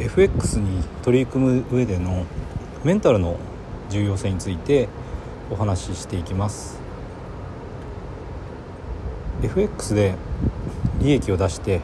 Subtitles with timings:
[0.00, 2.26] FX に取り組む上での
[2.82, 3.36] メンタルの
[3.90, 4.88] 重要性について
[5.52, 6.80] お話ししていきます。
[9.42, 10.16] FX で
[11.00, 11.80] 利益を出して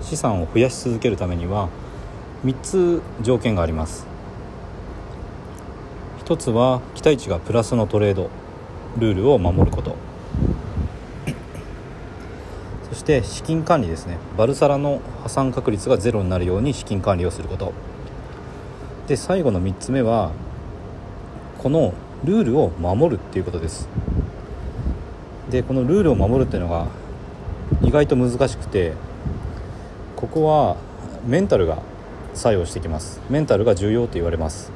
[0.00, 1.68] 資産を増やし続けるためには
[2.44, 4.04] 3つ条件があります。
[6.24, 8.28] 1つは期待値がプラスのトレード
[8.98, 10.07] ルールを守ること。
[12.98, 14.18] して資金管理ですね。
[14.36, 17.72] バルサラの破産確率がゼロになるように資金管理をすること。
[19.06, 20.32] で最後の3つ目は
[21.58, 21.94] この
[22.24, 23.88] ルールを守るっていうことです。
[25.48, 26.88] でこのルールを守るっていうのが
[27.82, 28.92] 意外と難しくて
[30.14, 30.76] ここは
[31.26, 31.78] メンタルが
[32.34, 33.20] 作用してきます。
[33.30, 34.70] メンタルが重要と言われます。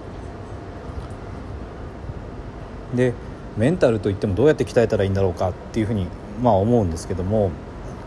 [2.94, 3.12] で
[3.56, 6.06] メンタルといってもどうやって鍛えたらいいんだろうかっていうふうに
[6.41, 7.50] まあ思うんですけども、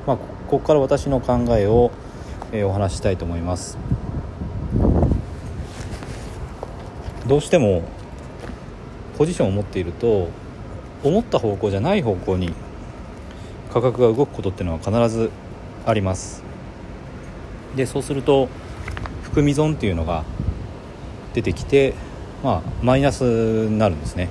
[0.05, 1.91] まあ、ここから私の考えを、
[2.51, 3.77] えー、お話ししたいと思います。
[7.27, 7.83] どうしても
[9.17, 10.29] ポジションを持っていると
[11.03, 12.53] 思った方向じゃない方向に
[13.73, 15.31] 価格が動くことっていうのは必ず
[15.85, 16.43] あります。
[17.75, 18.47] でそうすると
[19.23, 20.23] 含み損っていうのが
[21.33, 21.95] 出てきて
[22.43, 24.29] まあマイナスになるんですね。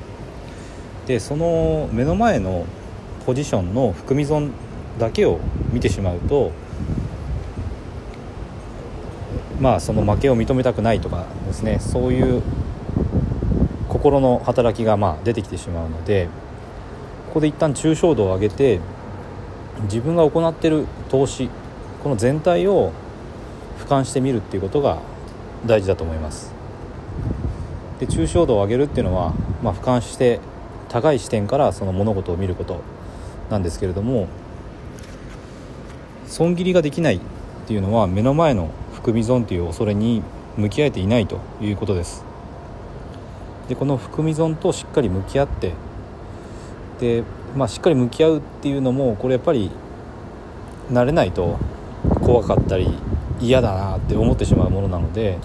[1.06, 2.64] でその目の前の
[3.27, 4.53] ポジションの含み損
[4.98, 5.41] だけを
[5.73, 6.53] 見てしまうと
[9.61, 12.42] まあその負けを認めたくないとかですねそういう
[13.89, 16.28] 心の働きがまあ出てきてしまうので
[17.28, 18.81] ここで一旦抽象度を上げて
[19.84, 21.48] 自分が行っている投資
[22.03, 22.92] この全体を
[23.78, 24.98] 俯瞰してみるっていうことが
[25.67, 26.53] 大事だと思います。
[27.98, 30.41] で抽象度を上げるっていうのは、まあ、俯瞰して
[30.89, 32.83] 高い視点からその物事を見ること
[33.50, 34.28] なんですけれども
[36.35, 37.21] 損切りができないっ
[37.69, 40.21] ていうのは目の前の含み損という恐れに
[40.57, 42.25] 向き合えていないということです。
[43.69, 45.75] でこの含み損としっかり向き合って
[46.99, 47.23] で、
[47.55, 49.71] まあ、しっかり向き合うっていうのもこれやっぱり
[50.91, 51.56] 慣れないと
[52.21, 52.99] 怖かったり
[53.41, 55.39] 嫌だなって思ってしまうものなので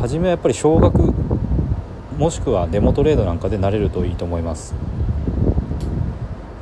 [0.00, 1.12] 初めはやっぱり少額
[2.16, 4.76] もしくはデモトレードなんかで慣れるといいと思います。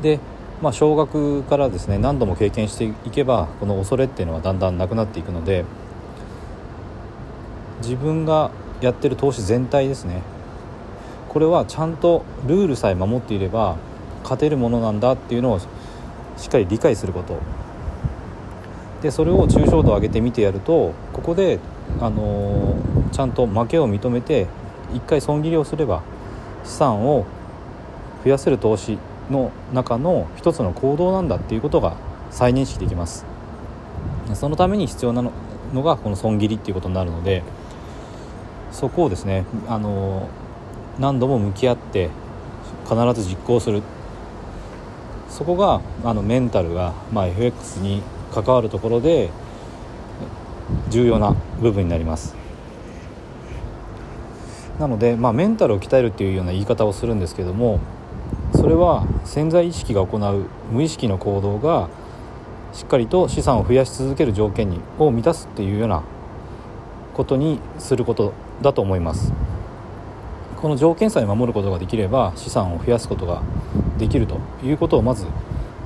[0.00, 0.20] で、
[0.64, 5.66] まあ、少額からですね何度も経験していけばこの恐れっていうのはだんだんなくなっていくので
[7.82, 10.22] 自分がやってる投資全体ですね。
[11.28, 13.76] これはちゃんとルールさえ守っていれば
[14.22, 15.66] 勝てるものなんだっていうのをし
[16.46, 17.36] っかり理解すること。
[19.02, 21.58] でそれを抽象度を上げてみてやるとここで、
[22.00, 24.46] あのー、ちゃんと負けを認めて
[24.94, 26.02] 1回損切りをすれば
[26.64, 27.26] 資産を
[28.24, 28.96] 増やせる投資
[29.30, 31.96] の中の一つの行動なんだっていうことが
[32.30, 33.24] 再認識できます。
[34.34, 37.42] そのために必要なのがこの損切りっていうことになるので
[38.72, 40.28] そこをですねあの
[40.98, 42.08] 何度も向き合って
[42.84, 43.82] 必ず実行する。
[45.28, 48.02] そこがあのメンタルが、まあ、FX に
[48.32, 49.30] 関わるところで
[50.90, 52.36] 重要な部分になります。
[54.78, 57.80] なので、まあ、メンタルを鍛えるっていうような言い方をするんですけども
[58.54, 61.88] それは潜在意識が行う無意識の行動が
[62.72, 66.02] しっかりと資産を増やし続ける条件にを満たすっていうような
[67.14, 68.32] ことにすること
[68.62, 69.32] だと思います。
[70.64, 73.42] この条件さえ守ることができれば資産を増やすことが
[73.98, 75.26] できるということをまず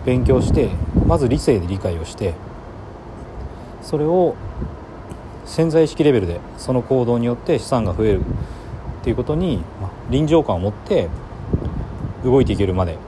[0.07, 0.71] 勉強して
[1.05, 2.35] まず理性で理解をして
[3.83, 4.37] それを
[5.45, 9.65] 潜在意識レベルでその行動によって資産が増えるっていうことに
[10.11, 11.09] 臨場感を持って
[12.25, 12.99] 動いていけるまで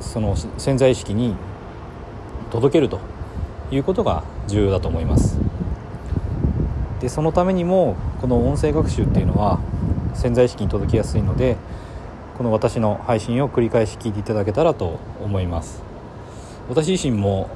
[0.00, 1.34] その潜在意識に
[2.50, 3.00] 届けると
[3.70, 5.38] いうことが重要だと思います。
[7.00, 9.60] でそのためにもこの音声学習っていうのは
[10.14, 11.56] 潜在意識に届きやすいので
[12.38, 15.82] この私の配信を繰り返し聞いていただけたらと思います。
[16.68, 17.48] 私自身も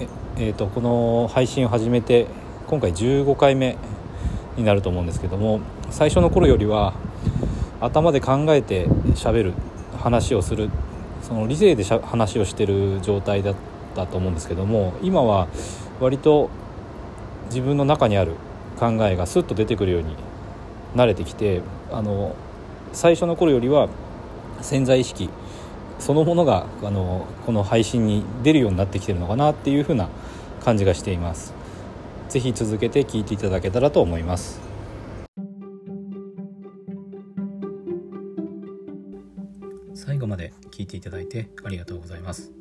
[0.00, 2.26] え、えーと、この配信を始めて
[2.66, 3.76] 今回15回目
[4.56, 5.60] になると思うんですけども
[5.90, 6.94] 最初の頃よりは
[7.84, 9.52] 頭で考えてしゃべる
[9.98, 10.70] 話をする
[11.22, 13.54] その理性で話をしてる状態だっ
[13.94, 15.48] たと思うんですけども今は
[16.00, 16.50] 割と
[17.46, 18.32] 自分の中にある
[18.78, 20.16] 考えがスッと出てくるように
[20.94, 22.34] 慣れてきてあの
[22.92, 23.88] 最初の頃よりは
[24.60, 25.28] 潜在意識
[25.98, 30.08] そのものがあのこの配信に出るようになってきてるのかなっていうふうな
[30.64, 31.54] 感じがしています。
[32.28, 34.63] 是非続けて聞いていただけたらと思います。
[40.70, 42.52] 聞いていただいてありがとうございます。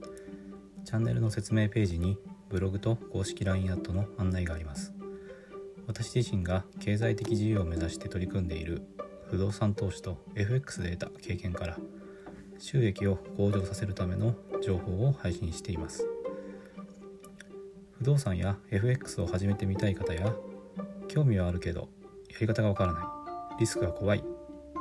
[0.85, 2.17] チャンネルの説明ページに
[2.49, 4.93] ブログと公式 LINE アットの案内があります。
[5.87, 8.83] 私自身が経済的自由を目指して取り組んでいる
[9.29, 11.77] 不動産投資と FX で得た経験から
[12.59, 16.07] 収益を向上させるための情報を配信しています。
[17.97, 20.33] 不動産や FX を始めてみたい方や
[21.07, 21.89] 興味はあるけど
[22.29, 23.03] やり方がわからない
[23.59, 24.23] リスクが怖い